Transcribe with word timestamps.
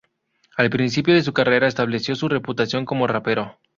Al 0.57 0.71
principio 0.71 1.13
de 1.13 1.21
su 1.21 1.31
carrera, 1.31 1.67
estableció 1.67 2.15
su 2.15 2.27
reputación 2.27 2.85
como 2.85 3.05
rapero. 3.05 3.59